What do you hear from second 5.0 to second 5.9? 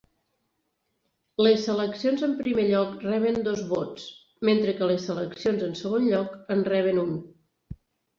seleccions en